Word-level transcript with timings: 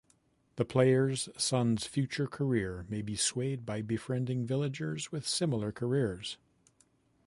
The 0.55 0.65
player's 0.65 1.29
son's 1.37 1.85
future 1.85 2.25
career 2.25 2.87
may 2.89 3.03
be 3.03 3.15
swayed 3.15 3.67
by 3.67 3.83
befriending 3.83 4.47
villagers 4.47 5.11
with 5.11 5.27
similar 5.27 5.71
careers. 5.71 6.37